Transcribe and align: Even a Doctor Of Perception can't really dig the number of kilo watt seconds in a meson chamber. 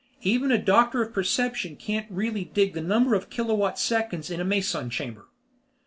Even 0.23 0.51
a 0.51 0.57
Doctor 0.57 1.03
Of 1.03 1.13
Perception 1.13 1.75
can't 1.75 2.07
really 2.09 2.45
dig 2.45 2.73
the 2.73 2.81
number 2.81 3.13
of 3.13 3.29
kilo 3.29 3.53
watt 3.53 3.77
seconds 3.77 4.31
in 4.31 4.39
a 4.41 4.43
meson 4.43 4.89
chamber. 4.89 5.27